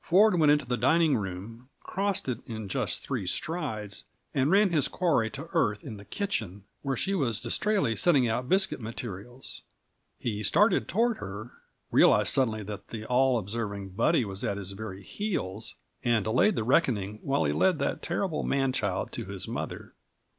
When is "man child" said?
18.42-19.12